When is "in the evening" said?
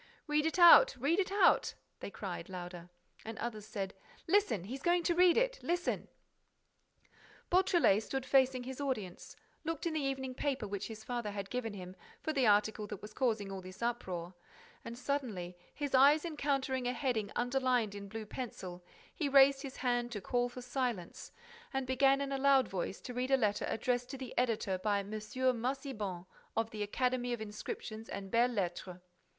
9.85-10.33